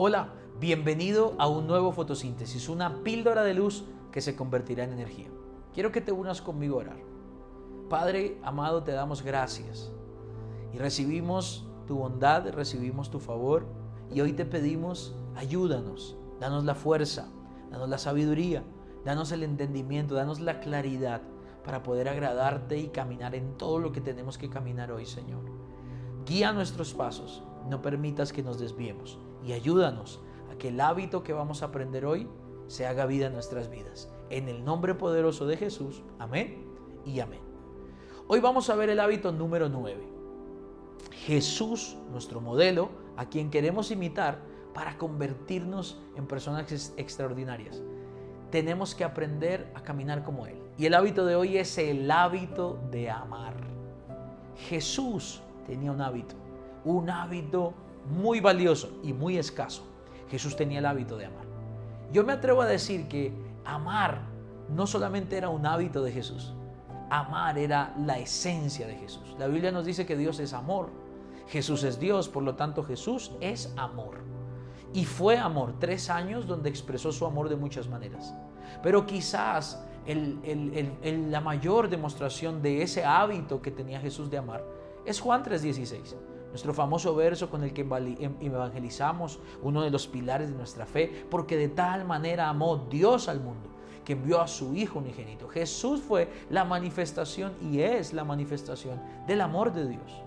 [0.00, 0.28] Hola,
[0.60, 5.26] bienvenido a un nuevo fotosíntesis, una píldora de luz que se convertirá en energía.
[5.74, 6.98] Quiero que te unas conmigo a orar.
[7.90, 9.90] Padre amado, te damos gracias
[10.72, 13.66] y recibimos tu bondad, recibimos tu favor
[14.14, 17.28] y hoy te pedimos, ayúdanos, danos la fuerza,
[17.72, 18.62] danos la sabiduría,
[19.04, 21.22] danos el entendimiento, danos la claridad
[21.64, 25.42] para poder agradarte y caminar en todo lo que tenemos que caminar hoy, Señor.
[26.24, 30.20] Guía nuestros pasos, no permitas que nos desviemos y ayúdanos
[30.52, 32.28] a que el hábito que vamos a aprender hoy
[32.66, 34.10] se haga vida en nuestras vidas.
[34.30, 36.66] En el nombre poderoso de Jesús, amén
[37.04, 37.40] y amén.
[38.26, 39.96] Hoy vamos a ver el hábito número 9.
[41.12, 44.38] Jesús, nuestro modelo, a quien queremos imitar
[44.74, 47.82] para convertirnos en personas extraordinarias.
[48.50, 50.58] Tenemos que aprender a caminar como Él.
[50.78, 53.54] Y el hábito de hoy es el hábito de amar.
[54.68, 56.34] Jesús tenía un hábito,
[56.88, 57.74] un hábito
[58.10, 59.82] muy valioso y muy escaso.
[60.30, 61.44] Jesús tenía el hábito de amar.
[62.12, 63.32] Yo me atrevo a decir que
[63.64, 64.22] amar
[64.74, 66.54] no solamente era un hábito de Jesús,
[67.10, 69.36] amar era la esencia de Jesús.
[69.38, 70.88] La Biblia nos dice que Dios es amor.
[71.48, 74.18] Jesús es Dios, por lo tanto Jesús es amor.
[74.94, 78.34] Y fue amor, tres años donde expresó su amor de muchas maneras.
[78.82, 84.64] Pero quizás la mayor demostración de ese hábito que tenía Jesús de amar
[85.04, 86.16] es Juan 3:16
[86.50, 91.26] nuestro famoso verso con el que em, evangelizamos, uno de los pilares de nuestra fe,
[91.30, 93.68] porque de tal manera amó Dios al mundo
[94.04, 95.48] que envió a su Hijo unigénito.
[95.48, 100.22] Jesús fue la manifestación y es la manifestación del amor de Dios.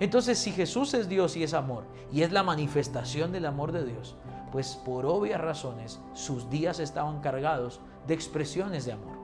[0.00, 3.84] Entonces, si Jesús es Dios y es amor, y es la manifestación del amor de
[3.84, 4.16] Dios,
[4.50, 9.18] pues por obvias razones sus días estaban cargados de expresiones de amor.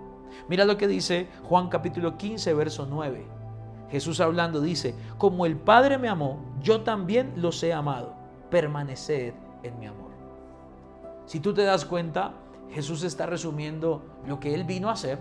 [0.48, 3.24] Mira lo que dice Juan capítulo 15, verso 9.
[3.90, 8.14] Jesús hablando dice, como el Padre me amó, yo también los he amado.
[8.48, 10.10] Permaneced en mi amor.
[11.26, 12.32] Si tú te das cuenta,
[12.70, 15.18] Jesús está resumiendo lo que Él vino a hacer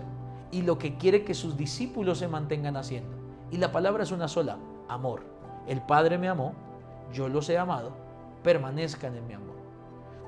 [0.52, 3.10] y lo que quiere que sus discípulos se mantengan haciendo.
[3.50, 4.56] Y la palabra es una sola,
[4.88, 5.24] amor.
[5.66, 6.54] El Padre me amó,
[7.12, 7.92] yo los he amado,
[8.44, 9.56] permanezcan en mi amor.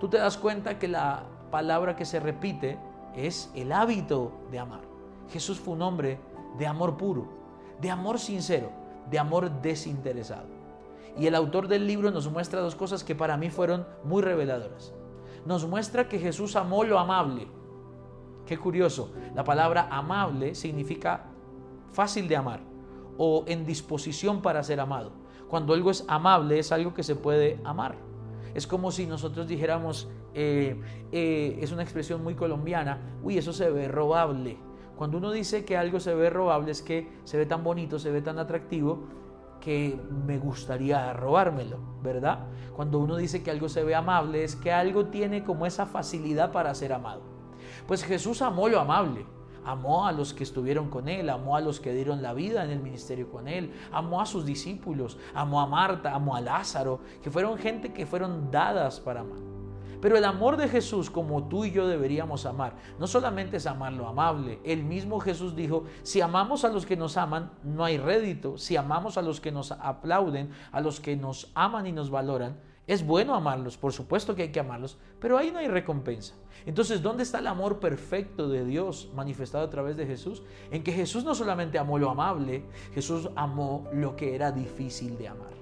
[0.00, 2.76] Tú te das cuenta que la palabra que se repite
[3.14, 4.82] es el hábito de amar.
[5.30, 6.19] Jesús fue un hombre
[6.59, 7.41] de amor puro
[7.82, 8.70] de amor sincero,
[9.10, 10.47] de amor desinteresado.
[11.19, 14.94] Y el autor del libro nos muestra dos cosas que para mí fueron muy reveladoras.
[15.44, 17.48] Nos muestra que Jesús amó lo amable.
[18.47, 21.25] Qué curioso, la palabra amable significa
[21.92, 22.60] fácil de amar
[23.19, 25.12] o en disposición para ser amado.
[25.48, 27.97] Cuando algo es amable es algo que se puede amar.
[28.54, 33.71] Es como si nosotros dijéramos, eh, eh, es una expresión muy colombiana, uy, eso se
[33.71, 34.56] ve robable
[34.97, 38.10] cuando uno dice que algo se ve robable es que se ve tan bonito, se
[38.10, 39.04] ve tan atractivo
[39.60, 42.47] que me gustaría robármelo, ¿verdad?
[42.75, 46.50] Cuando uno dice que algo se ve amable es que algo tiene como esa facilidad
[46.53, 47.22] para ser amado.
[47.86, 49.25] Pues Jesús amó lo amable,
[49.64, 52.70] amó a los que estuvieron con él, amó a los que dieron la vida en
[52.70, 57.30] el ministerio con él, amó a sus discípulos, amó a Marta, amó a Lázaro, que
[57.30, 59.62] fueron gente que fueron dadas para amar.
[60.03, 63.93] Pero el amor de Jesús, como tú y yo deberíamos amar, no solamente es amar
[63.93, 64.59] lo amable.
[64.65, 68.59] El mismo Jesús dijo, si amamos a los que nos aman, no hay rédito.
[68.59, 72.59] Si amamos a los que nos aplauden, a los que nos aman y nos valoran,
[72.89, 76.34] es bueno amarlos, por supuesto que hay que amarlos, pero ahí no hay recompensa.
[76.67, 80.43] Entonces, ¿dónde está el amor perfecto de Dios manifestado a través de Jesús?
[80.73, 85.29] En que Jesús no solamente amó lo amable, Jesús amó lo que era difícil de
[85.29, 85.53] amar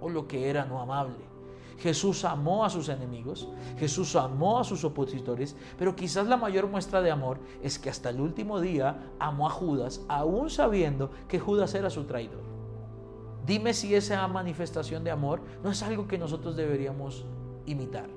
[0.00, 1.37] o lo que era no amable.
[1.78, 7.00] Jesús amó a sus enemigos, Jesús amó a sus opositores, pero quizás la mayor muestra
[7.00, 11.74] de amor es que hasta el último día amó a Judas, aún sabiendo que Judas
[11.74, 12.42] era su traidor.
[13.46, 17.24] Dime si esa manifestación de amor no es algo que nosotros deberíamos
[17.64, 18.08] imitar.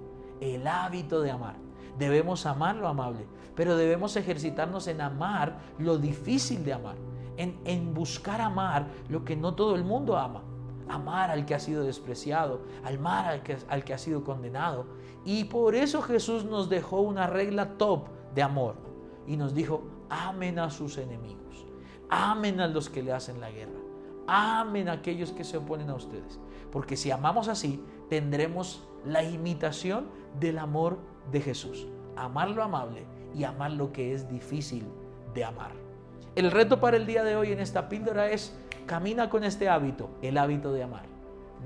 [0.42, 1.56] El hábito de amar.
[2.00, 6.96] Debemos amar lo amable, pero debemos ejercitarnos en amar lo difícil de amar,
[7.38, 10.42] en, en buscar amar lo que no todo el mundo ama
[10.88, 14.86] amar al que ha sido despreciado, amar al que, al que ha sido condenado.
[15.26, 18.76] Y por eso Jesús nos dejó una regla top de amor
[19.28, 21.66] y nos dijo, amen a sus enemigos,
[22.10, 23.80] amen a los que le hacen la guerra,
[24.28, 26.40] amen a aquellos que se oponen a ustedes.
[26.72, 30.08] Porque si amamos así, tendremos la imitación
[30.40, 31.00] del amor
[31.32, 31.88] de Jesús.
[32.16, 33.06] Amar lo amable
[33.36, 34.86] y amar lo que es difícil
[35.34, 35.72] de amar.
[36.36, 38.56] El reto para el día de hoy en esta píldora es
[38.86, 41.04] Camina con este hábito, el hábito de amar.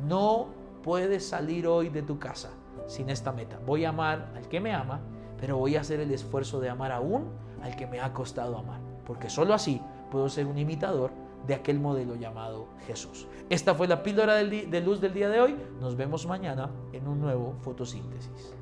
[0.07, 0.47] No
[0.83, 2.51] puedes salir hoy de tu casa
[2.87, 3.59] sin esta meta.
[3.65, 4.99] Voy a amar al que me ama,
[5.39, 7.29] pero voy a hacer el esfuerzo de amar aún
[7.61, 8.79] al que me ha costado amar.
[9.05, 9.81] Porque solo así
[10.11, 11.11] puedo ser un imitador
[11.47, 13.27] de aquel modelo llamado Jesús.
[13.49, 15.55] Esta fue la píldora de luz del día de hoy.
[15.79, 18.53] Nos vemos mañana en un nuevo fotosíntesis.